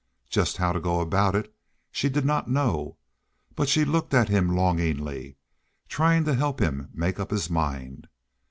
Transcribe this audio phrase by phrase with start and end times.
[0.31, 1.53] Just how to go about it
[1.91, 2.97] she did not know,
[3.55, 5.37] but she looked at him longingly,
[5.87, 8.07] trying to help him make up his mind.